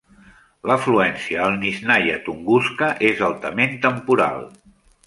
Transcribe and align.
L'afluència 0.69 1.43
al 1.49 1.53
"Nizhnyaya 1.65 2.17
Tunguska" 2.31 2.91
és 3.13 3.25
altament 3.31 3.79
temporal. 3.89 4.45